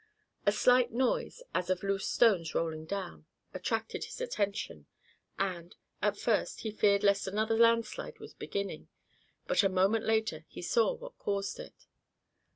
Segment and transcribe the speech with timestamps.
[0.47, 4.87] A slight noise, as of loose stones rolling down, attracted his attention,
[5.37, 8.87] and, at first, he feared lest another landslide was beginning,
[9.45, 11.85] but a moment later he saw what caused it.